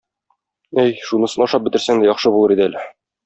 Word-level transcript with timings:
Әй, 0.83 0.95
шунысын 1.09 1.45
ашап 1.47 1.67
бетерсәң 1.69 2.03
дә 2.05 2.09
яхшы 2.11 2.35
булыр 2.39 2.57
иде 2.57 2.67
әле. 2.71 2.89